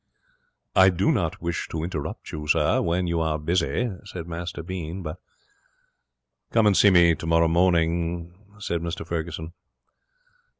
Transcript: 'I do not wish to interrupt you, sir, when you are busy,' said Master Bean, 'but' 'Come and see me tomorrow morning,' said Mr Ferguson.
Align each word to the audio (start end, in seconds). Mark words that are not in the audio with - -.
'I 0.75 0.89
do 0.89 1.11
not 1.11 1.43
wish 1.43 1.67
to 1.67 1.83
interrupt 1.83 2.31
you, 2.31 2.47
sir, 2.47 2.81
when 2.81 3.05
you 3.05 3.21
are 3.21 3.37
busy,' 3.37 3.91
said 4.05 4.25
Master 4.25 4.63
Bean, 4.63 5.03
'but' 5.03 5.17
'Come 6.53 6.65
and 6.65 6.75
see 6.75 6.89
me 6.89 7.13
tomorrow 7.13 7.47
morning,' 7.47 8.33
said 8.57 8.81
Mr 8.81 9.05
Ferguson. 9.05 9.53